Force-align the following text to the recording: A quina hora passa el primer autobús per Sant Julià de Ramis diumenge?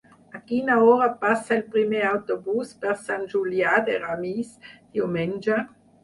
A 0.37 0.39
quina 0.51 0.75
hora 0.83 1.07
passa 1.25 1.51
el 1.55 1.59
primer 1.75 1.99
autobús 2.11 2.71
per 2.85 2.93
Sant 3.01 3.25
Julià 3.33 3.75
de 3.89 3.99
Ramis 4.05 4.55
diumenge? 4.97 5.59